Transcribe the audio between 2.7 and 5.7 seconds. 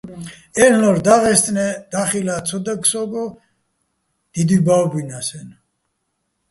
სო́გო, დიდუჲ ბა́ვბინას-აჲნო̆.